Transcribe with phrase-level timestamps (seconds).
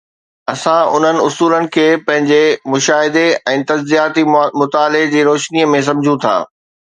[0.53, 2.39] اسان انهن اصولن کي پنهنجي
[2.77, 4.25] مشاهدي ۽ تجزياتي
[4.63, 6.35] مطالعي جي روشنيءَ ۾ سمجهون ٿا